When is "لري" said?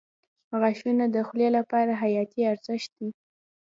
2.99-3.09